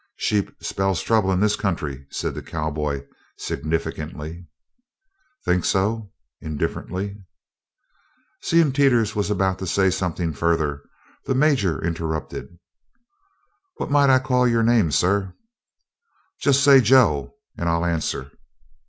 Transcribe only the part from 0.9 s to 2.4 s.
'trouble' in this country," said